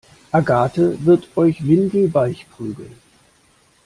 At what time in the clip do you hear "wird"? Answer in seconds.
1.05-1.29